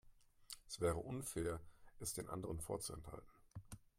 [0.67, 1.59] Es wäre unfair,
[1.99, 3.35] es den anderen vorzuenthalten.